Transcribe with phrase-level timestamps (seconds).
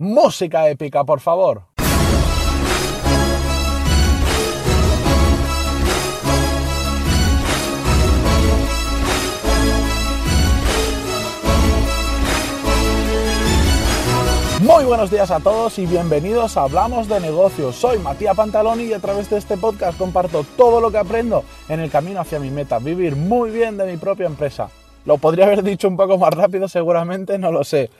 [0.00, 1.64] Música épica, por favor.
[14.60, 17.74] Muy buenos días a todos y bienvenidos a Hablamos de Negocios.
[17.74, 21.80] Soy Matías Pantaloni y a través de este podcast comparto todo lo que aprendo en
[21.80, 24.70] el camino hacia mi meta, vivir muy bien de mi propia empresa.
[25.06, 27.90] Lo podría haber dicho un poco más rápido, seguramente, no lo sé.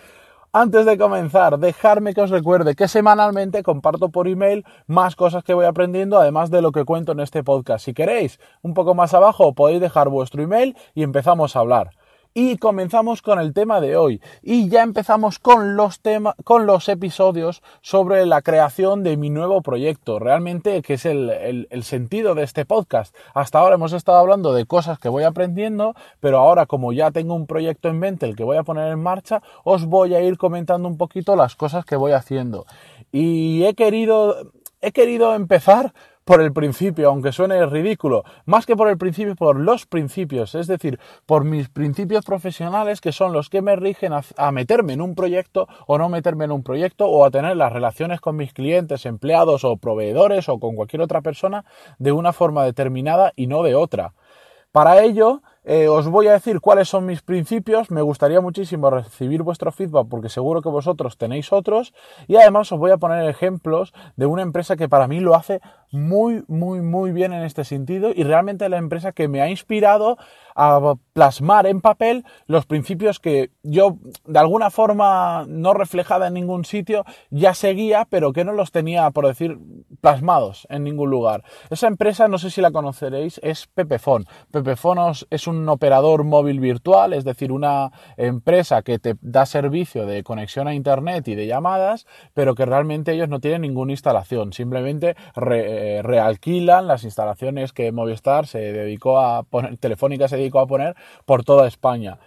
[0.52, 5.52] Antes de comenzar, dejarme que os recuerde que semanalmente comparto por email más cosas que
[5.52, 7.84] voy aprendiendo, además de lo que cuento en este podcast.
[7.84, 11.90] Si queréis, un poco más abajo podéis dejar vuestro email y empezamos a hablar
[12.40, 14.20] y comenzamos con el tema de hoy.
[14.42, 16.00] Y ya empezamos con los,
[16.44, 20.20] con los episodios sobre la creación de mi nuevo proyecto.
[20.20, 23.12] Realmente, que es el, el, sentido de este podcast.
[23.34, 27.34] Hasta ahora hemos estado hablando de cosas que voy aprendiendo, pero ahora como ya tengo
[27.34, 30.38] un proyecto en mente, el que voy a poner en marcha, os voy a ir
[30.38, 32.66] comentando un poquito las cosas que voy haciendo.
[33.10, 35.92] Y he querido, he querido empezar
[36.28, 40.66] por el principio, aunque suene ridículo, más que por el principio, por los principios, es
[40.66, 45.14] decir, por mis principios profesionales que son los que me rigen a, meterme en un
[45.14, 49.06] proyecto o no meterme en un proyecto o a tener las relaciones con mis clientes,
[49.06, 51.64] empleados o proveedores o con cualquier otra persona
[51.98, 54.12] de una forma determinada y no de otra.
[54.70, 57.90] Para ello, eh, os voy a decir cuáles son mis principios.
[57.90, 61.92] Me gustaría muchísimo recibir vuestro feedback porque seguro que vosotros tenéis otros.
[62.26, 65.60] Y además os voy a poner ejemplos de una empresa que para mí lo hace
[65.90, 70.18] muy, muy, muy bien en este sentido y realmente la empresa que me ha inspirado
[70.54, 73.96] a plasmar en papel los principios que yo
[74.26, 79.10] de alguna forma no reflejada en ningún sitio ya seguía pero que no los tenía
[79.12, 79.58] por decir
[80.00, 81.44] plasmados en ningún lugar.
[81.70, 84.26] Esa empresa no sé si la conoceréis es Pepefon.
[84.50, 90.22] Pepefon es un operador móvil virtual, es decir, una empresa que te da servicio de
[90.22, 95.16] conexión a internet y de llamadas, pero que realmente ellos no tienen ninguna instalación, simplemente
[95.50, 100.94] eh, realquilan las instalaciones que Movistar se dedicó a poner, Telefónica se dedicó a poner
[101.24, 102.18] por toda España.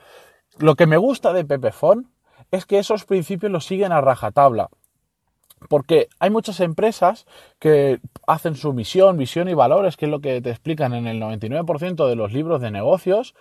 [0.58, 2.12] Lo que me gusta de Pepefon
[2.52, 4.70] es que esos principios los siguen a rajatabla.
[5.70, 7.26] Porque hay muchas empresas
[7.60, 11.22] que hacen su misión, visión y valores, que es lo que te explican en el
[11.22, 13.36] 99% de los libros de negocios.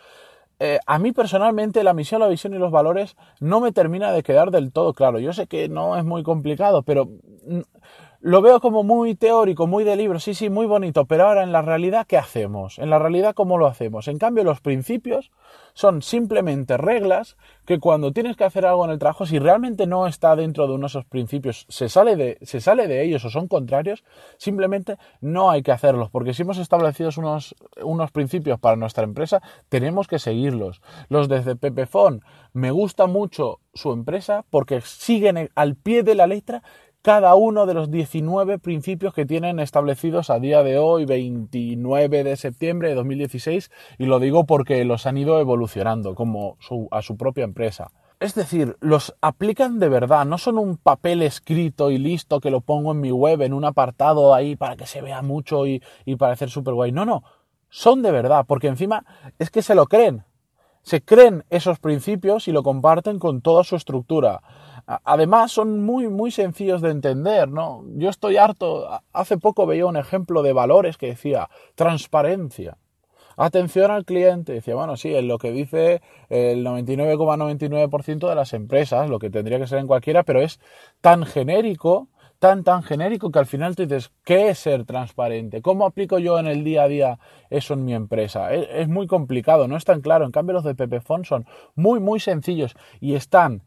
[0.58, 4.22] Eh, a mí personalmente la misión, la visión y los valores no me termina de
[4.22, 5.18] quedar del todo claro.
[5.18, 7.08] Yo sé que no es muy complicado, pero
[8.22, 11.52] lo veo como muy teórico, muy de libro, sí, sí, muy bonito, pero ahora en
[11.52, 12.78] la realidad, ¿qué hacemos?
[12.78, 14.08] En la realidad, ¿cómo lo hacemos?
[14.08, 15.30] En cambio, los principios
[15.72, 20.06] son simplemente reglas que cuando tienes que hacer algo en el trabajo, si realmente no
[20.06, 23.30] está dentro de uno de esos principios, se sale de, se sale de ellos o
[23.30, 24.04] son contrarios,
[24.36, 29.40] simplemente no hay que hacerlos, porque si hemos establecido unos, unos principios para nuestra empresa,
[29.70, 30.82] tenemos que seguirlos.
[31.08, 36.62] Los de Pepefon, me gusta mucho su empresa porque siguen al pie de la letra
[37.02, 42.36] cada uno de los 19 principios que tienen establecidos a día de hoy, 29 de
[42.36, 46.58] septiembre de 2016, y lo digo porque los han ido evolucionando como
[46.90, 47.90] a su propia empresa.
[48.20, 52.60] Es decir, los aplican de verdad, no son un papel escrito y listo que lo
[52.60, 56.16] pongo en mi web, en un apartado ahí para que se vea mucho y, y
[56.16, 56.92] parecer súper guay.
[56.92, 57.22] No, no,
[57.70, 59.06] son de verdad, porque encima
[59.38, 60.24] es que se lo creen.
[60.82, 64.42] Se creen esos principios y lo comparten con toda su estructura.
[65.04, 67.84] Además, son muy, muy sencillos de entender, ¿no?
[67.94, 68.88] Yo estoy harto.
[69.12, 72.76] Hace poco veía un ejemplo de valores que decía transparencia.
[73.36, 74.52] Atención al cliente.
[74.52, 79.60] Decía, bueno, sí, es lo que dice el 99,99% de las empresas, lo que tendría
[79.60, 80.58] que ser en cualquiera, pero es
[81.00, 82.08] tan genérico,
[82.40, 85.62] tan, tan genérico que al final te dices, ¿qué es ser transparente?
[85.62, 88.52] ¿Cómo aplico yo en el día a día eso en mi empresa?
[88.52, 90.24] Es, es muy complicado, no es tan claro.
[90.24, 91.46] En cambio, los de Pepefon son
[91.76, 93.62] muy, muy sencillos y están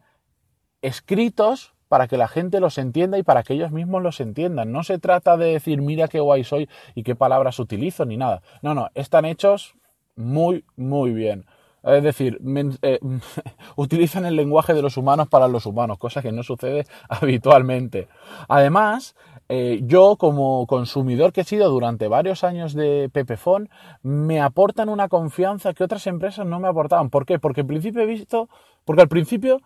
[0.83, 4.71] escritos para que la gente los entienda y para que ellos mismos los entiendan.
[4.71, 8.41] No se trata de decir, mira qué guay soy y qué palabras utilizo ni nada.
[8.61, 9.75] No, no, están hechos
[10.15, 11.45] muy, muy bien.
[11.83, 12.39] Es decir,
[12.81, 12.99] eh,
[13.75, 18.07] utilizan el lenguaje de los humanos para los humanos, cosa que no sucede habitualmente.
[18.47, 19.15] Además,
[19.49, 23.69] eh, yo como consumidor que he sido durante varios años de Pepefon,
[24.01, 27.09] me aportan una confianza que otras empresas no me aportaban.
[27.09, 27.37] ¿Por qué?
[27.37, 28.49] Porque al principio he visto,
[28.85, 29.59] porque al principio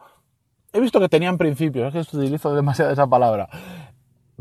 [0.73, 3.49] he visto que tenían principios, es que utilizo demasiado esa palabra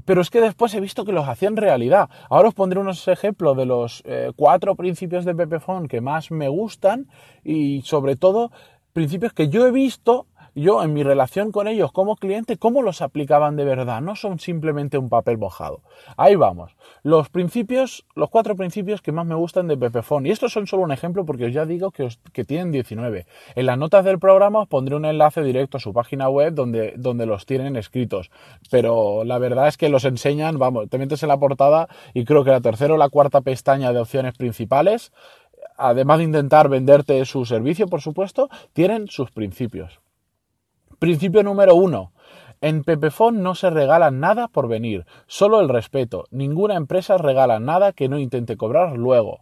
[0.04, 2.08] pero es que después he visto que los hacían realidad.
[2.30, 6.48] Ahora os pondré unos ejemplos de los eh, cuatro principios de Pepephone que más me
[6.48, 7.08] gustan
[7.42, 8.52] y sobre todo
[8.92, 10.26] principios que yo he visto
[10.56, 14.00] yo en mi relación con ellos como cliente, cómo los aplicaban de verdad.
[14.00, 15.82] No son simplemente un papel mojado.
[16.16, 16.74] Ahí vamos.
[17.02, 20.28] Los principios, los cuatro principios que más me gustan de Pepephone.
[20.28, 23.26] Y estos son solo un ejemplo porque os ya digo que, que tienen 19.
[23.54, 26.94] En las notas del programa os pondré un enlace directo a su página web donde,
[26.96, 28.30] donde los tienen escritos.
[28.70, 32.44] Pero la verdad es que los enseñan, vamos, te metes en la portada y creo
[32.44, 35.12] que la tercera o la cuarta pestaña de opciones principales
[35.78, 40.00] además de intentar venderte su servicio, por supuesto, tienen sus principios.
[40.98, 42.12] Principio número uno.
[42.60, 46.24] En Pepefon no se regala nada por venir, solo el respeto.
[46.30, 49.40] Ninguna empresa regala nada que no intente cobrar luego.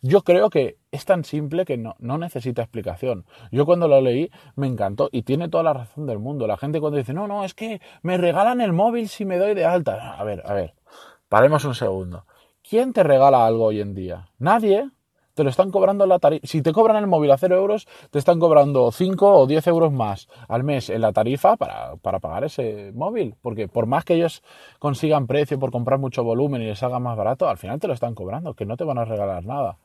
[0.00, 3.26] Yo creo que es tan simple que no, no, necesita explicación.
[3.50, 6.46] Yo cuando lo leí me encantó y tiene toda la razón del mundo.
[6.46, 9.54] La gente cuando dice, no, no, es que me regalan el móvil si me doy
[9.54, 10.14] de alta.
[10.14, 10.74] A ver, a ver,
[11.28, 12.24] paremos un segundo.
[12.66, 14.28] ¿Quién te regala algo hoy en día?
[14.38, 14.88] Nadie
[15.38, 16.44] te lo están cobrando la tarifa.
[16.48, 19.92] Si te cobran el móvil a 0 euros, te están cobrando 5 o 10 euros
[19.92, 23.36] más al mes en la tarifa para, para, pagar ese móvil.
[23.40, 24.42] Porque por más que ellos
[24.80, 27.94] consigan precio por comprar mucho volumen y les haga más barato, al final te lo
[27.94, 29.78] están cobrando, que no te van a regalar nada.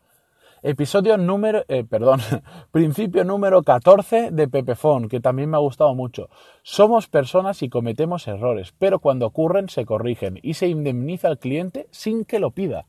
[0.63, 2.19] Episodio número, eh, perdón,
[2.71, 6.29] principio número 14 de Pepefon, que también me ha gustado mucho.
[6.63, 11.85] Somos personas y cometemos errores, pero cuando ocurren se corrigen y se indemniza al cliente
[11.91, 12.87] sin que lo pida.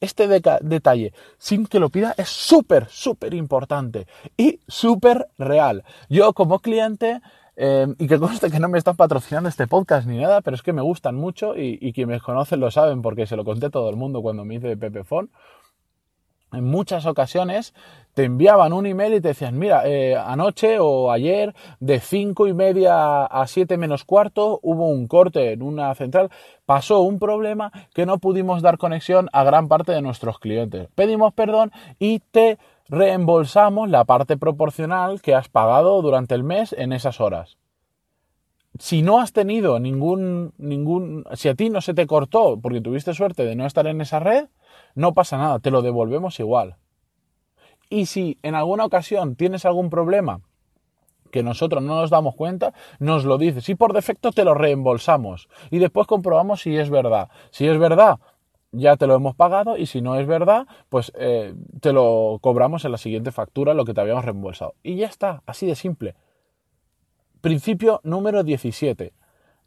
[0.00, 4.06] Este detalle, sin que lo pida, es súper, súper importante
[4.36, 5.84] y súper real.
[6.08, 7.20] Yo como cliente,
[7.56, 10.62] eh, y que conste que no me están patrocinando este podcast ni nada, pero es
[10.62, 13.66] que me gustan mucho y, y quienes me conocen lo saben porque se lo conté
[13.66, 15.30] a todo el mundo cuando me hice de Pepefon
[16.54, 17.74] en muchas ocasiones
[18.14, 22.54] te enviaban un email y te decían, mira, eh, anoche o ayer de cinco y
[22.54, 26.30] media a siete menos cuarto hubo un corte en una central,
[26.64, 30.88] pasó un problema que no pudimos dar conexión a gran parte de nuestros clientes.
[30.94, 32.58] Pedimos perdón y te
[32.88, 37.56] reembolsamos la parte proporcional que has pagado durante el mes en esas horas.
[38.78, 43.14] Si no has tenido ningún, ningún, si a ti no se te cortó porque tuviste
[43.14, 44.46] suerte de no estar en esa red,
[44.94, 46.76] no pasa nada, te lo devolvemos igual.
[47.90, 50.40] Y si en alguna ocasión tienes algún problema
[51.30, 55.48] que nosotros no nos damos cuenta, nos lo dices y por defecto te lo reembolsamos
[55.70, 57.28] y después comprobamos si es verdad.
[57.50, 58.20] Si es verdad,
[58.70, 62.84] ya te lo hemos pagado y si no es verdad, pues eh, te lo cobramos
[62.84, 64.74] en la siguiente factura lo que te habíamos reembolsado.
[64.82, 66.14] Y ya está, así de simple.
[67.40, 69.12] Principio número 17.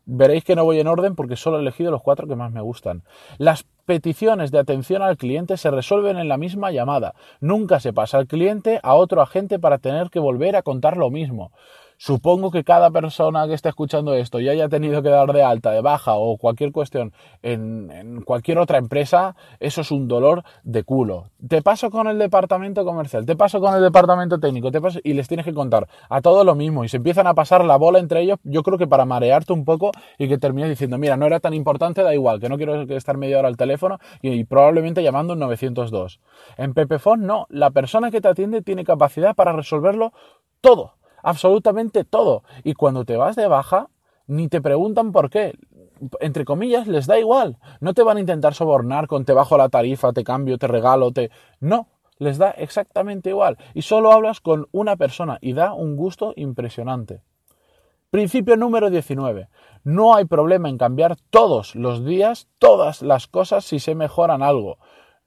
[0.09, 2.61] Veréis que no voy en orden porque solo he elegido los cuatro que más me
[2.61, 3.03] gustan.
[3.37, 7.13] Las peticiones de atención al cliente se resuelven en la misma llamada.
[7.41, 11.09] Nunca se pasa al cliente a otro agente para tener que volver a contar lo
[11.09, 11.51] mismo.
[11.99, 15.71] Supongo que cada persona que esté escuchando esto y haya tenido que dar de alta,
[15.71, 17.11] de baja o cualquier cuestión
[17.41, 21.31] en, cualquier otra empresa, eso es un dolor de culo.
[21.47, 25.13] Te paso con el departamento comercial, te paso con el departamento técnico, te paso y
[25.13, 27.97] les tienes que contar a todo lo mismo y se empiezan a pasar la bola
[27.97, 29.89] entre ellos, yo creo que para marearte un poco
[30.19, 33.17] y que termines diciendo, mira, no era tan importante, da igual, que no quiero estar
[33.17, 36.19] media hora al teléfono y, probablemente llamando un 902.
[36.57, 40.13] En Pepefon no, la persona que te atiende tiene capacidad para resolverlo
[40.61, 40.96] todo
[41.27, 42.43] absolutamente todo.
[42.63, 43.89] Y cuando te vas de baja,
[44.27, 45.55] ni te preguntan por qué.
[46.21, 47.57] Entre comillas, les da igual.
[47.81, 51.11] No te van a intentar sobornar con te bajo la tarifa, te cambio, te regalo,
[51.11, 51.29] te...
[51.59, 53.57] No, les da exactamente igual.
[53.73, 57.21] Y solo hablas con una persona y da un gusto impresionante.
[58.09, 59.49] Principio número 19.
[59.83, 64.77] No hay problema en cambiar todos los días todas las cosas si se mejoran algo.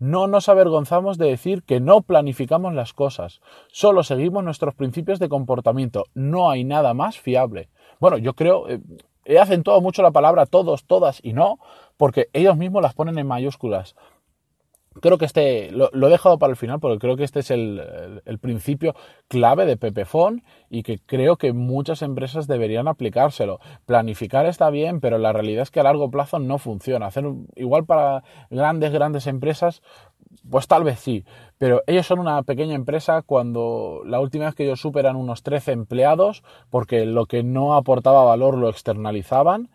[0.00, 5.28] No nos avergonzamos de decir que no planificamos las cosas, solo seguimos nuestros principios de
[5.28, 7.68] comportamiento, no hay nada más fiable.
[7.98, 8.80] Bueno, yo creo, eh,
[9.26, 11.58] he acentuado mucho la palabra todos, todas y no,
[11.98, 13.94] porque ellos mismos las ponen en mayúsculas
[15.00, 18.20] creo que este lo, he dejado para el final porque creo que este es el,
[18.40, 18.94] principio
[19.28, 23.60] clave de Pepefon y que creo que muchas empresas deberían aplicárselo.
[23.86, 27.06] Planificar está bien, pero la realidad es que a largo plazo no funciona.
[27.06, 29.82] Hacer igual para grandes, grandes empresas
[30.50, 31.24] Pues tal vez sí,
[31.58, 35.72] pero ellos son una pequeña empresa cuando la última vez que ellos superan unos 13
[35.72, 39.70] empleados, porque lo que no aportaba valor lo externalizaban.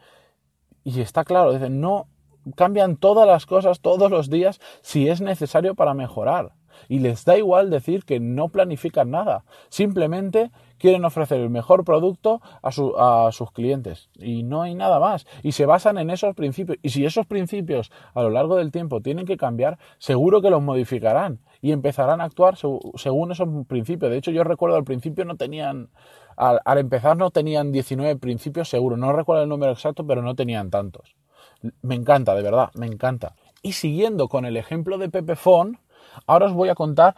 [0.84, 2.08] Y está claro, no
[2.56, 6.54] cambian todas las cosas todos los días si es necesario para mejorar.
[6.90, 9.44] Y les da igual decir que no planifican nada.
[9.70, 15.26] Simplemente quieren ofrecer el mejor producto a, sus clientes y no hay nada más.
[15.42, 16.78] Y se basan en esos principios.
[16.82, 20.62] Y si esos principios a lo largo del tiempo tienen que cambiar, seguro que los
[20.62, 24.12] modificarán y empezarán a actuar según esos principios.
[24.12, 25.90] De hecho, yo recuerdo al principio no tenían,
[26.36, 28.98] al, al empezar no tenían 19 principios seguro.
[28.98, 31.16] No recuerdo el número exacto, pero no tenían tantos.
[31.82, 33.36] Me encanta, de verdad, me encanta.
[33.62, 35.80] Y siguiendo con el ejemplo de Pepefon,
[36.28, 37.16] ahora os voy a contar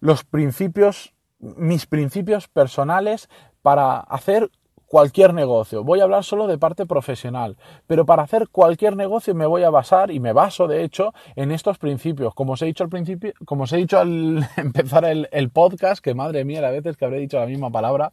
[0.00, 1.14] los principios
[1.44, 3.28] mis principios personales
[3.62, 4.50] para hacer
[4.86, 5.82] cualquier negocio.
[5.82, 9.70] Voy a hablar solo de parte profesional, pero para hacer cualquier negocio me voy a
[9.70, 12.34] basar y me baso de hecho en estos principios.
[12.34, 16.14] Como os he dicho al principio, como os he dicho al empezar el, podcast, que
[16.14, 18.12] madre mía, a veces que habré dicho la misma palabra.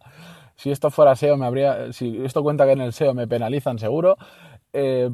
[0.56, 3.80] Si esto fuera SEO me habría, si esto cuenta que en el SEO me penalizan
[3.80, 4.18] seguro.
[4.74, 5.10] Eh,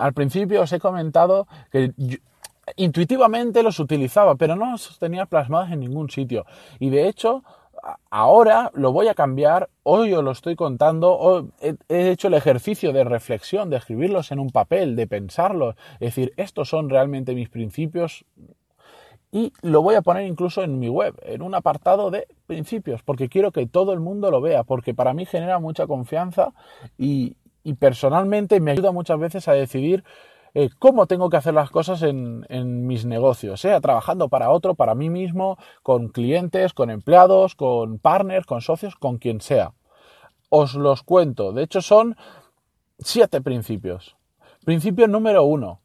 [0.00, 1.92] al principio os he comentado que
[2.76, 6.46] intuitivamente los utilizaba, pero no los tenía plasmados en ningún sitio.
[6.78, 7.42] Y de hecho,
[8.10, 13.04] ahora lo voy a cambiar, hoy os lo estoy contando, he, hecho el ejercicio de
[13.04, 18.24] reflexión, de escribirlos en un papel, de pensarlos, es decir, estos son realmente mis principios
[19.32, 23.28] y lo voy a poner incluso en mi web, en un apartado de principios, porque
[23.28, 26.52] quiero que todo el mundo lo vea, porque para mí genera mucha confianza
[26.98, 30.04] y, y personalmente me ayuda muchas veces a decidir
[30.54, 34.94] eh, cómo tengo que hacer las cosas en, mis negocios, sea trabajando para otro, para
[34.94, 39.72] mí mismo, con clientes, con empleados, con partners, con socios, con quien sea.
[40.48, 41.52] Os los cuento.
[41.52, 42.16] De hecho, son
[42.98, 44.16] siete principios.
[44.64, 45.80] Principio número uno.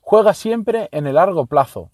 [0.00, 1.90] Juega siempre en el largo plazo.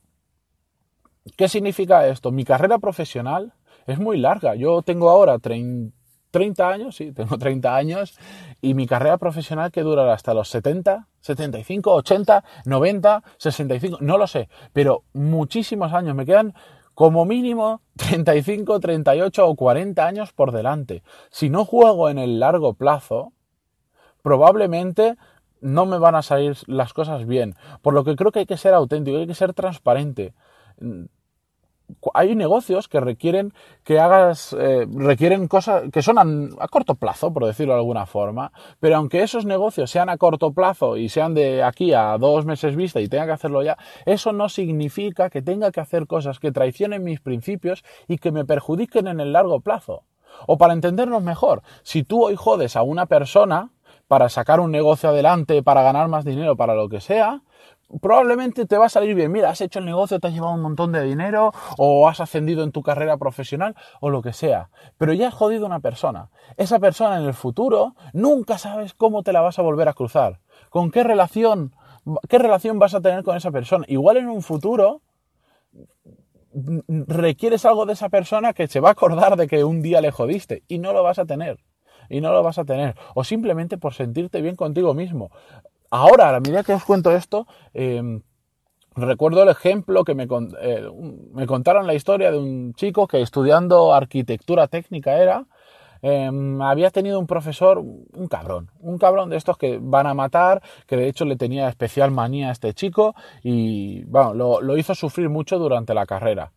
[1.37, 2.30] ¿Qué significa esto?
[2.30, 3.52] Mi carrera profesional
[3.87, 4.54] es muy larga.
[4.54, 5.96] Yo tengo ahora 30
[6.37, 8.19] 30 años, sí, tengo 30 años,
[8.61, 14.26] y mi carrera profesional que durará hasta los 70, 75, 80, 90, 65, no lo
[14.26, 16.52] sé, pero muchísimos años, me quedan
[16.95, 21.02] como mínimo 35, 38 o 40 años por delante.
[21.31, 23.33] Si no juego en el largo plazo,
[24.23, 25.16] probablemente
[25.62, 27.55] no me van a salir las cosas bien.
[27.81, 30.35] Por lo que creo que hay que ser auténtico, hay que ser transparente
[32.14, 33.52] hay negocios que requieren
[33.85, 38.52] que hagas, eh, requieren cosas que son a, corto plazo, por decirlo de alguna forma,
[38.81, 42.76] pero aunque esos negocios sean a corto plazo y sean de aquí a dos meses
[42.76, 46.52] vista y tenga que hacerlo ya, eso no significa que tenga que hacer cosas que
[46.52, 50.05] traicionen mis principios y que me perjudiquen en el largo plazo.
[50.47, 53.71] O para entendernos mejor, si tú hoy jodes a una persona
[54.09, 57.43] para sacar un negocio adelante, para ganar más dinero, para lo que sea,
[58.00, 59.33] probablemente te va a salir bien.
[59.33, 62.62] Mira, has hecho el negocio, te has llevado un montón de dinero, o has ascendido
[62.64, 64.71] en tu carrera profesional, o lo que sea.
[64.99, 66.31] Pero ya has jodido a una persona.
[66.57, 70.40] Esa persona en el futuro nunca sabes cómo te la vas a volver a cruzar.
[70.71, 71.75] ¿Con qué relación,
[72.28, 73.85] qué relación vas a tener con esa persona?
[73.88, 75.02] Igual en un futuro
[76.88, 80.11] requieres algo de esa persona que se va a acordar de que un día le
[80.11, 81.59] jodiste y no lo vas a tener
[82.09, 82.95] y no lo vas a tener.
[83.14, 85.31] O simplemente por sentirte bien contigo mismo
[85.90, 88.23] ahora, a la medida que os cuento esto, em,
[88.95, 90.26] recuerdo el ejemplo que me,
[90.61, 90.90] eh,
[91.33, 95.45] me, contaron la historia de un chico que estudiando arquitectura técnica era,
[96.02, 100.62] em, había tenido un profesor, un cabrón, un cabrón de estos que van a matar,
[100.87, 104.95] que de hecho le tenía especial manía a este chico y bueno, lo, lo hizo
[104.95, 106.52] sufrir mucho durante la carrera.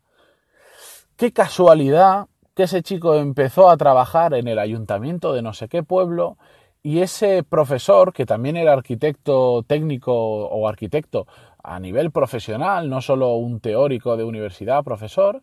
[1.16, 5.82] Qué casualidad que ese chico empezó a trabajar en el ayuntamiento de no sé qué
[5.82, 6.36] pueblo
[6.82, 11.26] y ese profesor, que también era arquitecto técnico o arquitecto
[11.62, 15.42] a nivel profesional, no solo un teórico de universidad, profesor,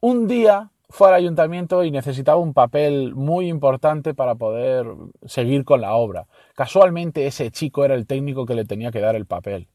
[0.00, 4.86] un día fue al ayuntamiento y necesitaba un papel muy importante para poder
[5.24, 6.26] seguir con la obra.
[6.54, 9.68] Casualmente ese chico era el técnico que le tenía que dar el papel.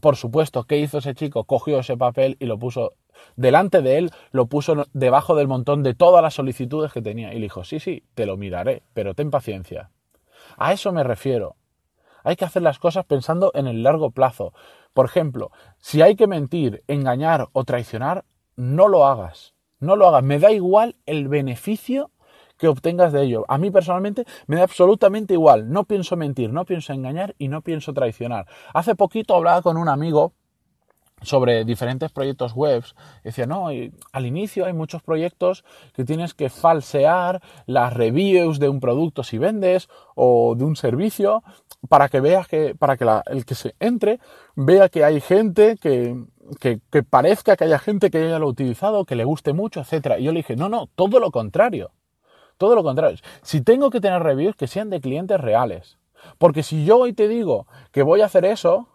[0.00, 1.44] Por supuesto, ¿qué hizo ese chico?
[1.44, 2.94] Cogió ese papel y lo puso
[3.36, 7.36] delante de él, lo puso debajo del montón de todas las solicitudes que tenía y
[7.36, 9.90] le dijo, sí, sí, te lo miraré, pero ten paciencia.
[10.56, 11.56] A eso me refiero.
[12.24, 14.52] Hay que hacer las cosas pensando en el largo plazo.
[14.92, 18.24] Por ejemplo, si hay que mentir, engañar o traicionar,
[18.56, 19.54] no lo hagas.
[19.78, 20.22] No lo hagas.
[20.22, 22.10] Me da igual el beneficio
[22.58, 23.46] que obtengas de ello.
[23.48, 25.70] A mí personalmente me da absolutamente igual.
[25.72, 28.46] No pienso mentir, no pienso engañar y no pienso traicionar.
[28.74, 30.34] Hace poquito hablaba con un amigo
[31.22, 32.84] sobre diferentes proyectos web.
[33.24, 38.80] Decía, no, al inicio hay muchos proyectos que tienes que falsear las reviews de un
[38.80, 41.42] producto si vendes o de un servicio
[41.88, 44.20] para que veas que, para que el que se entre
[44.54, 46.16] vea que hay gente que
[46.58, 50.18] que, que parezca que haya gente que haya lo utilizado, que le guste mucho, etcétera.
[50.18, 51.92] Y yo le dije, no, no, todo lo contrario.
[52.58, 53.18] Todo lo contrario.
[53.42, 55.98] Si tengo que tener reviews que sean de clientes reales.
[56.38, 58.88] Porque si yo hoy te digo que voy a hacer eso,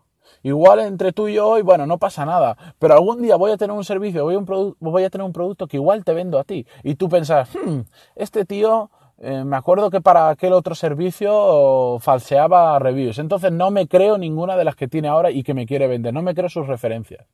[0.43, 2.57] igual entre tú y yo hoy, bueno, no pasa nada.
[2.79, 5.33] Pero algún día voy a tener un servicio, voy a, un voy a tener un
[5.33, 6.65] producto que igual te vendo a ti.
[6.83, 7.81] Y tú pensas, hmm,
[8.15, 13.19] este tío eh, me acuerdo que para aquel otro servicio falseaba reviews.
[13.19, 16.13] Entonces no me creo ninguna de las que tiene ahora y que me quiere vender.
[16.13, 17.25] No me creo sus referencias.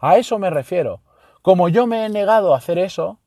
[0.00, 1.00] A eso me refiero.
[1.42, 3.18] Como yo me he negado a hacer eso,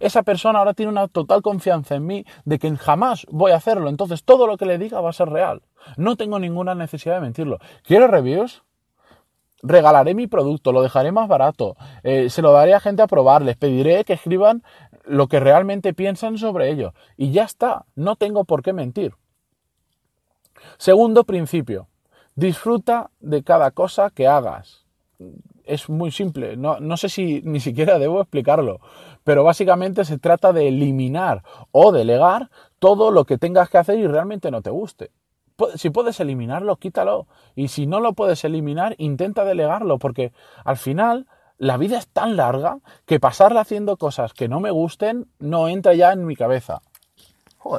[0.00, 3.88] esa persona ahora tiene una total confianza en mí de que jamás voy a hacerlo.
[3.88, 5.62] Entonces todo lo que le diga va a ser real.
[5.96, 7.58] No tengo ninguna necesidad de mentirlo.
[7.82, 8.62] ¿Quiero reviews?
[9.62, 13.40] Regalaré mi producto, lo dejaré más barato, eh, se lo daré a gente a probar,
[13.40, 14.62] les pediré que escriban
[15.04, 16.92] lo que realmente piensan sobre ello.
[17.16, 19.14] Y ya está, no tengo por qué mentir.
[20.76, 21.88] Segundo principio,
[22.34, 24.84] disfruta de cada cosa que hagas
[25.64, 28.80] es muy simple, no, no, sé si ni siquiera debo explicarlo,
[29.24, 34.06] pero básicamente se trata de eliminar o delegar todo lo que tengas que hacer y
[34.06, 35.10] realmente no te guste.
[35.76, 37.26] Si puedes eliminarlo, quítalo.
[37.54, 40.32] Y si no lo puedes eliminar, intenta delegarlo, porque
[40.64, 41.26] al final
[41.58, 45.94] la vida es tan larga que pasarla haciendo cosas que no me gusten no entra
[45.94, 46.82] ya en mi cabeza.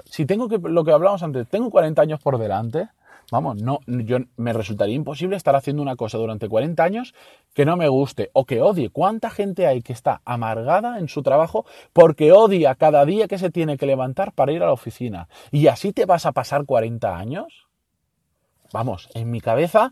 [0.05, 2.87] si tengo que, lo que hablamos antes, tengo 40 años por delante,
[3.32, 7.15] Vamos, no, yo, me resultaría imposible estar haciendo una cosa durante 40 años
[7.53, 8.89] que no me guste o que odie.
[8.89, 13.50] ¿Cuánta gente hay que está amargada en su trabajo porque odia cada día que se
[13.50, 15.27] tiene que levantar para ir a la oficina?
[15.51, 17.67] ¿Y así te vas a pasar 40 años?
[18.72, 19.91] Vamos, en mi cabeza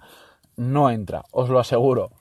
[0.55, 2.11] no entra, os lo aseguro.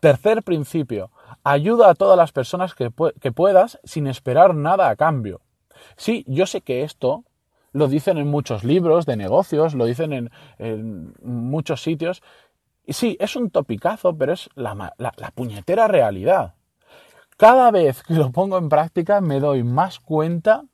[0.00, 1.10] Tercer principio,
[1.44, 5.40] ayuda a todas las personas que, que puedas sin esperar nada a cambio.
[5.96, 7.24] Sí, yo sé que esto
[7.72, 12.22] lo dicen en muchos libros de negocios, lo dicen en, muchos sitios.
[12.86, 16.54] Y sí, es un topicazo, pero es la, la puñetera realidad.
[17.36, 20.64] Cada vez que lo pongo en práctica me doy más cuenta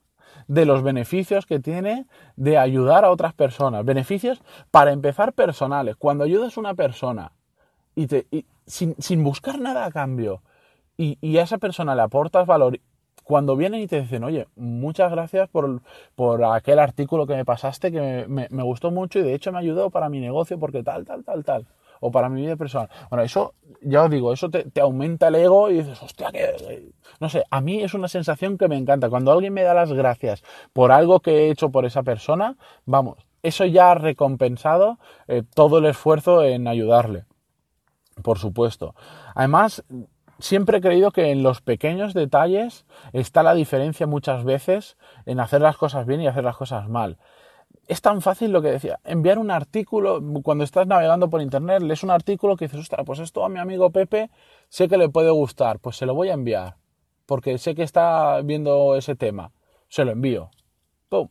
[0.47, 3.85] de los beneficios que tiene de ayudar a otras personas.
[3.85, 5.95] Beneficios, para empezar, personales.
[5.95, 7.31] Cuando ayudas a una persona
[7.95, 8.27] y, te,
[8.65, 10.41] sin, sin, buscar nada a cambio
[10.97, 12.79] y, y, a esa persona le aportas valor
[13.23, 15.81] cuando vienen y te dicen, oye, muchas gracias por,
[16.45, 20.09] aquel artículo que me pasaste, que me, gustó mucho y de hecho me ayudó para
[20.09, 21.65] mi negocio porque tal, tal, tal, tal.
[22.01, 22.89] O para mi vida personal.
[23.09, 26.91] Bueno, eso, ya os digo, eso te, aumenta el ego y dices, hostia, que.
[27.19, 29.09] No sé, a mí es una sensación que me encanta.
[29.09, 33.17] Cuando alguien me da las gracias por algo que he hecho por esa persona, vamos,
[33.41, 37.25] eso ya ha recompensado eh, todo el esfuerzo en ayudarle.
[38.21, 38.93] Por supuesto.
[39.33, 39.83] Además,
[40.39, 45.61] siempre he creído que en los pequeños detalles está la diferencia muchas veces en hacer
[45.61, 47.17] las cosas bien y hacer las cosas mal.
[47.87, 52.03] Es tan fácil lo que decía, enviar un artículo, cuando estás navegando por internet, lees
[52.03, 54.31] un artículo que dices, ostras, pues esto a mi amigo Pepe
[54.69, 56.77] sé que le puede gustar, pues se lo voy a enviar,
[57.25, 59.51] porque sé que está viendo ese tema,
[59.87, 60.49] se lo envío.
[61.09, 61.29] ¡Pum!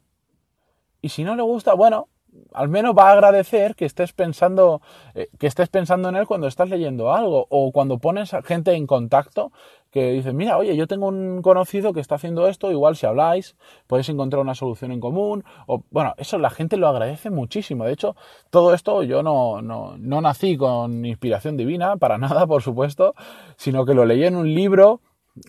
[1.02, 2.08] Y si no le gusta, bueno,
[2.52, 4.80] al menos va a agradecer que estés pensando
[5.14, 8.72] eh, que estés pensando en él cuando estás leyendo algo o cuando pones a gente
[8.72, 9.52] en contacto
[9.90, 13.56] que dice mira oye yo tengo un conocido que está haciendo esto igual si habláis
[13.86, 17.84] podéis encontrar una solución en común o bueno eso la gente lo agradece muchísimo.
[17.84, 18.16] De hecho
[18.50, 23.14] todo esto yo no, no, no nací con inspiración divina para nada por supuesto
[23.56, 25.00] sino que lo leí en un libro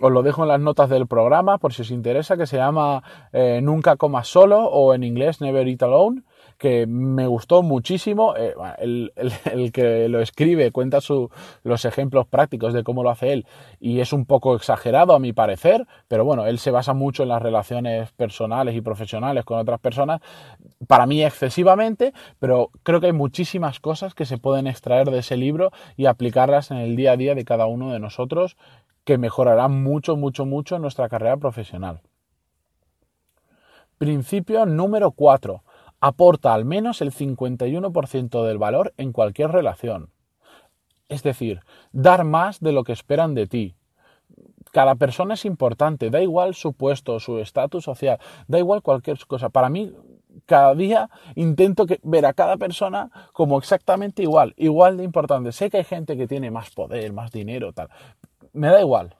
[0.01, 3.03] os lo dejo en las notas del programa por si os interesa que se llama
[3.31, 6.23] eh, Nunca comas solo o en inglés Never Eat Alone
[6.57, 8.35] que me gustó muchísimo.
[8.35, 10.99] Eh, el, que lo escribe cuenta
[11.63, 13.45] los ejemplos prácticos de cómo lo hace él
[13.79, 17.29] y es un poco exagerado a mi parecer, pero bueno, él se basa mucho en
[17.29, 20.21] las relaciones personales y profesionales con otras personas,
[20.87, 25.37] para mí excesivamente, pero creo que hay muchísimas cosas que se pueden extraer de ese
[25.37, 28.57] libro y aplicarlas en el día a día de cada uno de nosotros
[29.03, 32.01] que mejorarán mucho, mucho, mucho nuestra carrera profesional.
[33.97, 35.63] Principio número 4
[36.05, 40.11] aporta al menos el 51% del valor en cualquier relación.
[41.09, 41.61] Es decir,
[41.93, 43.75] dar más de lo que esperan de ti.
[44.71, 49.49] Cada persona es importante, da igual su puesto, su estatus social, da igual cualquier cosa.
[49.49, 49.93] Para mí,
[50.45, 55.51] cada día intento ver a cada persona como exactamente igual, igual de importante.
[55.53, 57.89] Sé que hay gente que tiene más poder, más dinero, tal.
[58.53, 59.15] Me da igual.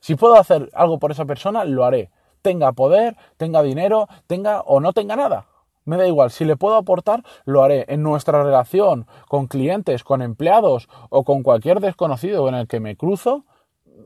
[0.00, 2.10] Si puedo hacer algo por esa persona, lo haré.
[2.42, 5.46] Tenga poder, tenga dinero, tenga o no tenga nada.
[5.86, 7.86] Me da igual, si le puedo aportar, lo haré.
[7.88, 12.96] En nuestra relación con clientes, con empleados o con cualquier desconocido con el que me
[12.96, 13.44] cruzo,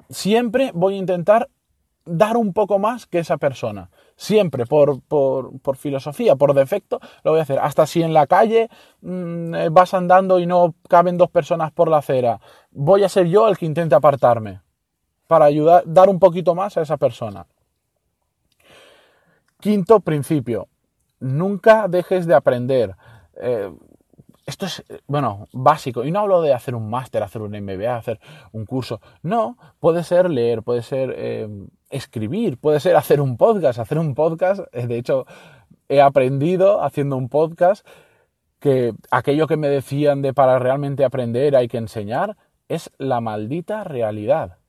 [0.09, 1.49] siempre voy a intentar
[2.05, 3.90] dar un poco más que esa persona.
[4.16, 7.59] Siempre, por, por, filosofía, por defecto, lo voy a hacer.
[7.59, 8.69] Hasta si en la calle
[9.01, 12.40] mm, eh, vas andando y no caben dos personas por la acera,
[12.71, 14.61] voy a ser yo el que intente apartarme
[15.27, 17.47] para ayudar, dar un poquito más a esa persona.
[19.61, 20.69] Quinto principio,
[21.20, 22.96] nunca dejes de aprender.
[23.37, 23.70] Eh,
[24.46, 26.04] esto es, bueno, básico.
[26.04, 28.18] Y no hablo de hacer un máster, hacer un MBA, hacer
[28.52, 29.00] un curso.
[29.22, 31.48] No, puede ser leer, puede ser eh,
[31.88, 33.78] escribir, puede ser hacer un podcast.
[33.78, 35.26] Hacer un podcast, eh, de hecho,
[35.88, 37.87] he aprendido haciendo un podcast
[38.59, 42.37] que aquello que me decían de para realmente aprender hay que enseñar
[42.68, 44.60] es la maldita realidad.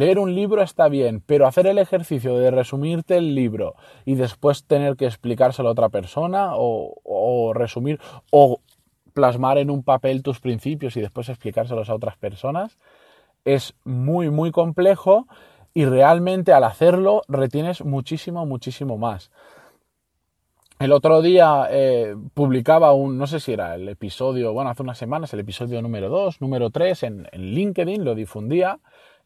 [0.00, 3.74] Leer un libro está bien, pero hacer el ejercicio de resumirte el libro
[4.06, 8.62] y después tener que explicárselo a otra persona o, resumir o
[9.12, 12.78] plasmar en un papel tus principios y después explicárselos a otras personas
[13.44, 15.26] es muy, muy complejo
[15.74, 19.30] y realmente al hacerlo retienes muchísimo, muchísimo más.
[20.80, 24.96] El otro día eh, publicaba un, no sé si era el episodio, bueno, hace unas
[24.96, 28.78] semanas, el episodio número 2, número 3 en, LinkedIn, lo difundía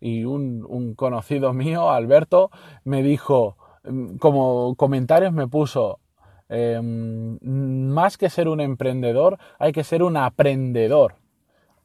[0.05, 2.51] y un, un, conocido mío, Alberto,
[2.85, 5.99] me dijo, mm, como comentarios me puso,
[6.51, 11.17] em, más que ser un emprendedor, hay que ser un aprendedor.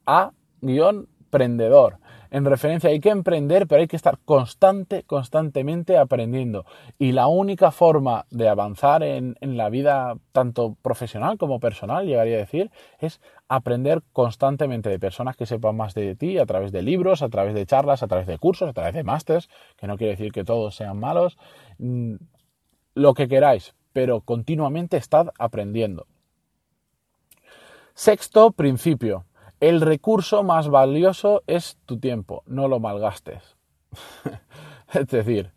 [0.06, 1.99] A guion prendedor
[2.32, 6.66] en referencia hay que emprender, pero hay que estar constante, constantemente aprendiendo.
[6.98, 12.40] Y la única forma de avanzar en, la vida, tanto profesional como personal, llegaría a
[12.40, 17.22] decir, es aprender constantemente de personas que sepan más de ti a través de libros,
[17.24, 20.12] a través de charlas, a través de cursos, a través de másters, que no quiere
[20.12, 21.38] decir que todos sean malos,
[21.80, 22.16] mm,
[22.94, 26.06] lo que queráis, pero continuamente estad aprendiendo.
[27.96, 29.26] Sexto principio,
[29.60, 33.58] el recurso más valioso es tu tiempo, no lo malgastes.
[34.94, 35.52] es decir,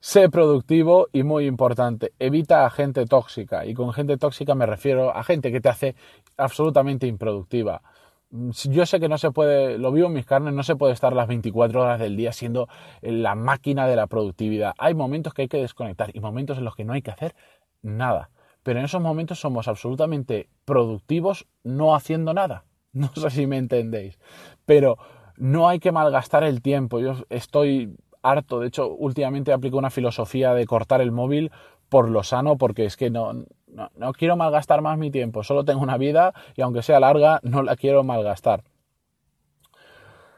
[0.00, 3.64] sé productivo y muy importante, evita a gente tóxica.
[3.66, 5.94] Y con gente tóxica me refiero a gente que te hace
[6.36, 7.82] absolutamente improductiva.
[8.30, 11.14] Yo sé que no se puede, lo vivo en mis carnes, no se puede estar
[11.14, 12.68] las 24 horas del día siendo
[13.00, 14.74] la máquina de la productividad.
[14.76, 17.34] Hay momentos que hay que desconectar y momentos en los que no hay que hacer
[17.80, 18.28] nada.
[18.62, 22.64] Pero en esos momentos somos absolutamente productivos no haciendo nada.
[22.92, 24.18] No sé si me entendéis.
[24.64, 24.98] Pero
[25.36, 27.00] no hay que malgastar el tiempo.
[27.00, 28.60] Yo estoy harto.
[28.60, 31.50] De hecho, últimamente aplico una filosofía de cortar el móvil
[31.88, 33.32] por lo sano, porque es que no,
[33.72, 35.42] no, quiero malgastar más mi tiempo.
[35.42, 38.64] Solo tengo una vida y aunque sea larga, no la quiero malgastar.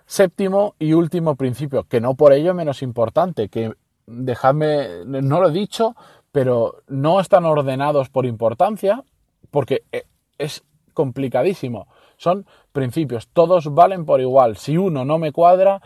[0.06, 3.72] Séptimo y último principio, que no por ello menos importante, que
[4.06, 5.94] dejadme, no lo he dicho,
[6.32, 9.04] pero no están ordenados por importancia,
[9.50, 10.04] porque eh,
[10.38, 11.86] es complicadísimo.
[12.20, 14.59] Son principios, todos valen por igual.
[14.59, 15.80] Si uno no me cuadra,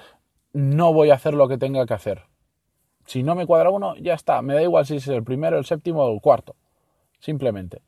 [0.52, 2.22] no voy a hacer lo que tenga que hacer.
[3.06, 4.42] Si no me cuadra uno, ya está.
[4.42, 6.56] Me da igual si es el primero, el séptimo o el cuarto.
[7.20, 7.82] Simplemente.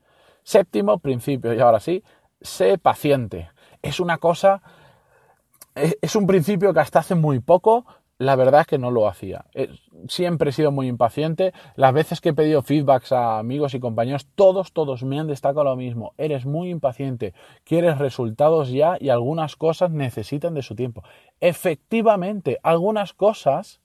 [0.44, 2.04] Séptimo principio, y ahora sí,
[2.40, 3.50] sé paciente.
[3.82, 4.62] Es una cosa,
[5.74, 7.84] es un principio que hasta hace muy poco
[8.18, 9.44] la verdad es que no lo hacía.
[9.52, 9.68] Eh,
[10.08, 11.52] siempre he sido muy impaciente.
[11.74, 15.64] Las veces que he pedido feedbacks a amigos y compañeros, todos, todos me han destacado
[15.64, 16.14] lo mismo.
[16.16, 21.02] Eres muy impaciente, quieres resultados ya y algunas cosas necesitan de su tiempo.
[21.40, 23.80] Efectivamente, algunas cosas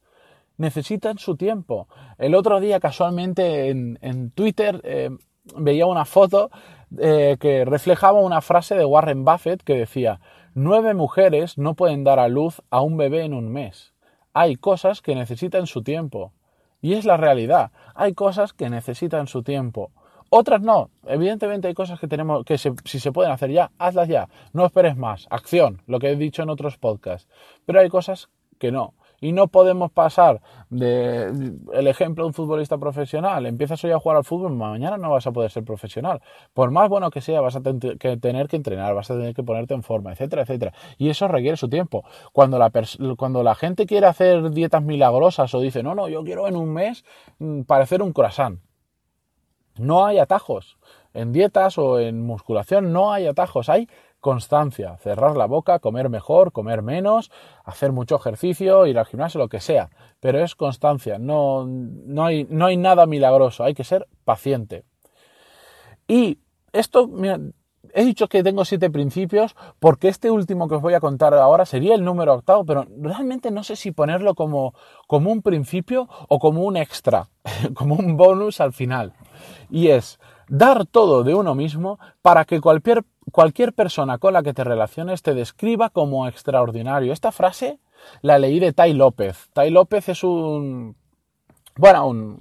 [0.58, 1.88] necesitan su tiempo.
[2.18, 5.10] El otro día, casualmente, en, Twitter eh,
[5.58, 6.52] veía una foto
[7.00, 10.22] eh, que reflejaba una frase de Warren Buffett que decía,
[10.54, 13.91] nueve mujeres no pueden dar a luz a un bebé en un mes
[14.34, 16.32] hay cosas que necesitan su tiempo.
[16.82, 17.72] Y es la realidad.
[17.94, 19.92] Hay cosas que necesitan su tiempo.
[20.30, 20.90] Otras no.
[21.06, 24.30] Evidentemente hay cosas que tenemos que si se pueden hacer ya, hazlas ya.
[24.54, 25.28] No esperes más.
[25.30, 27.30] Acción, lo que he dicho en otros podcasts.
[27.66, 28.94] Pero hay cosas que no.
[29.22, 31.28] Y no podemos pasar de
[31.74, 33.46] el ejemplo de un futbolista profesional.
[33.46, 36.22] Empiezas hoy a jugar al fútbol, mañana no vas a poder ser profesional.
[36.54, 39.76] Por más bueno que sea, vas a tener que entrenar, vas a tener que ponerte
[39.76, 40.74] en forma, etcétera, etcétera.
[40.98, 42.04] Y eso requiere su tiempo.
[42.34, 42.72] Cuando la,
[43.16, 46.74] cuando la gente quiere hacer dietas milagrosas o dice, no, no, yo quiero en un
[46.74, 47.06] mes
[47.38, 48.60] mm, parecer un croissant.
[49.78, 50.78] No hay atajos.
[51.14, 53.70] En dietas o en musculación no hay atajos.
[53.70, 53.88] Hay
[54.22, 57.32] constancia, cerrar la boca, comer mejor, comer menos,
[57.66, 59.90] hacer mucho ejercicio, ir al gimnasio, lo que sea.
[60.20, 64.86] Pero es constancia, no, no, hay, no hay nada milagroso, hay que ser paciente.
[66.08, 66.40] Y
[66.72, 67.10] esto,
[67.94, 71.66] he dicho que tengo siete principios porque este último que os voy a contar ahora
[71.66, 74.74] sería el número octavo, pero realmente no sé si ponerlo como,
[75.08, 77.30] como un principio o como un extra,
[77.74, 79.14] como un bonus al final.
[79.70, 80.20] Y es
[80.52, 85.22] dar todo de uno mismo para que cualquier cualquier persona con la que te relaciones
[85.22, 87.14] te describa como extraordinario.
[87.14, 87.80] Esta frase
[88.22, 89.50] la leí de Tai López.
[89.54, 90.98] Tai López es un,
[91.78, 92.38] bueno, un,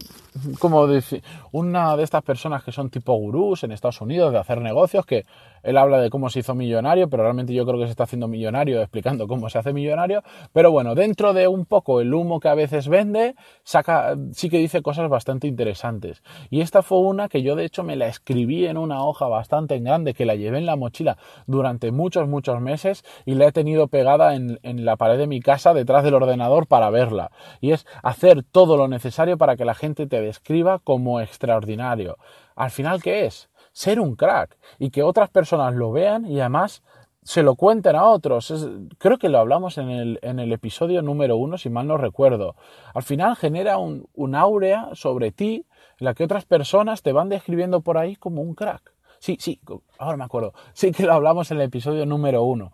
[0.58, 4.60] como decir, una de estas personas que son tipo gurús en Estados Unidos de hacer
[4.60, 5.24] negocios, que
[5.62, 8.28] él habla de cómo se hizo millonario, pero realmente yo creo que se está haciendo
[8.28, 10.22] millonario explicando cómo se hace millonario.
[10.52, 14.58] Pero bueno, dentro de un poco el humo que a veces vende, saca, sí que
[14.58, 16.22] dice cosas bastante interesantes.
[16.48, 19.78] Y esta fue una que yo de hecho me la escribí en una hoja bastante
[19.80, 23.88] grande, que la llevé en la mochila durante muchos, muchos meses y la he tenido
[23.88, 27.30] pegada en la pared de mi casa detrás del ordenador para verla.
[27.60, 32.16] Y es hacer todo lo necesario para que la gente te describa como extraordinario.
[32.56, 33.50] Al final, ¿qué es?
[33.72, 36.82] ser un crack y que otras personas lo vean y además
[37.22, 38.52] se lo cuenten a otros.
[38.98, 42.56] creo que lo hablamos en el, episodio número uno, si mal no recuerdo.
[42.94, 45.66] Al final genera un, un áurea sobre ti
[45.98, 48.94] en la que otras personas te van describiendo por ahí como un crack.
[49.18, 49.60] Sí, sí,
[49.98, 50.54] ahora me acuerdo.
[50.72, 52.72] Sí que lo hablamos en el episodio número uno.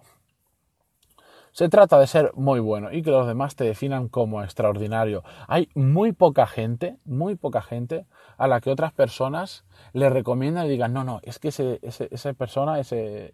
[1.56, 5.24] Se trata de ser muy bueno y que los demás te definan como extraordinario.
[5.48, 8.04] Hay muy poca gente, muy poca gente
[8.36, 9.64] a la que otras personas
[9.94, 13.32] le recomiendan y digan, no, no, es que ese, esa persona, ese,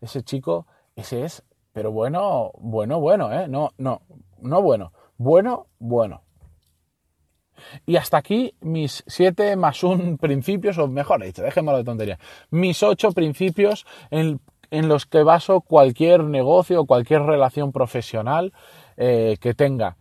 [0.00, 1.42] ese chico, ese es,
[1.72, 3.48] pero bueno, bueno, bueno, ¿eh?
[3.48, 4.02] No, no,
[4.40, 6.22] no bueno, bueno, bueno.
[7.86, 12.84] Y hasta aquí mis siete más un principios, o mejor dicho, dejémoslo de tontería, mis
[12.84, 18.52] ocho principios en en los que baso cualquier negocio o cualquier relación profesional
[18.96, 19.96] eh, que tenga.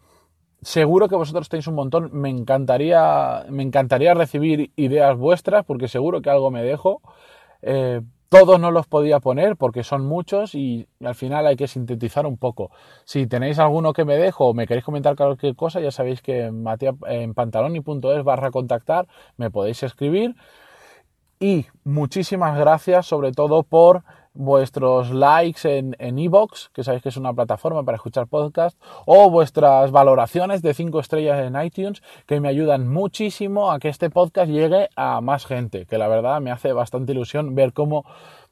[0.61, 2.09] Seguro que vosotros tenéis un montón.
[2.13, 7.01] Me encantaría, me encantaría recibir ideas vuestras porque seguro que algo me dejo.
[7.61, 12.25] Eh, todos no los podía poner porque son muchos y al final hay que sintetizar
[12.25, 12.71] un poco.
[13.05, 16.45] Si tenéis alguno que me dejo o me queréis comentar cualquier cosa, ya sabéis que
[16.45, 20.35] en pantaloni.es barra contactar me podéis escribir.
[21.39, 24.03] Y muchísimas gracias sobre todo por
[24.37, 29.91] vuestros likes en Evox, que sabéis que es una plataforma para escuchar podcasts, o vuestras
[29.91, 34.89] valoraciones de 5 estrellas en iTunes, que me ayudan muchísimo a que este podcast llegue
[34.95, 38.05] a más gente, que la verdad me hace bastante ilusión ver cómo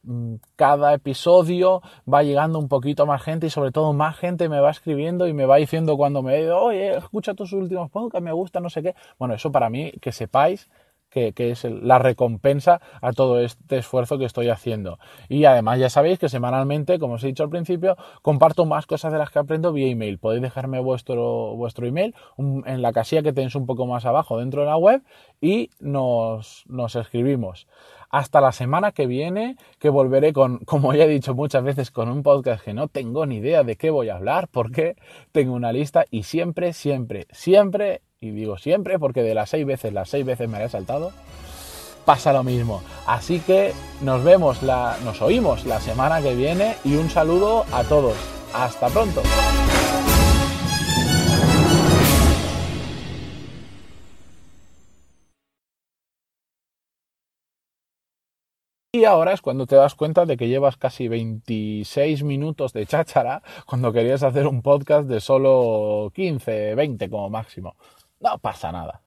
[0.03, 4.59] mm, cada episodio va llegando un poquito más gente y sobre todo más gente me
[4.59, 8.31] va escribiendo y me va diciendo cuando me digo, oye, escucha tus últimos podcasts, me
[8.31, 8.95] gusta, no sé qué.
[9.19, 10.67] Bueno, eso para mí, que sepáis
[11.15, 14.99] que, es la recompensa a todo este esfuerzo que estoy haciendo.
[15.29, 19.13] Y además ya sabéis que semanalmente, como os he dicho al principio, comparto más cosas
[19.13, 20.19] de las que aprendo vía email.
[20.19, 24.61] Podéis dejarme vuestro, vuestro email en la casilla que tenéis un poco más abajo dentro
[24.61, 25.03] de la web
[25.39, 27.67] y nos, nos escribimos
[28.09, 32.09] hasta la semana que viene, que volveré con, como ya he dicho muchas veces, con
[32.09, 34.95] un podcast que no tengo ni idea de qué voy a hablar, porque
[35.33, 39.93] tengo una lista y siempre, siempre, siempre y digo siempre porque de las seis veces,
[39.93, 41.11] las seis veces me he saltado,
[42.05, 42.81] pasa lo mismo.
[43.05, 47.83] Así que nos vemos, la, nos oímos la semana que viene y un saludo a
[47.83, 48.15] todos.
[48.53, 49.21] Hasta pronto.
[58.93, 63.43] Y ahora es cuando te das cuenta de que llevas casi 26 minutos de cháchara
[63.65, 67.75] cuando querías hacer un podcast de solo 15, 20 como máximo.
[68.25, 69.01] No pasa nada.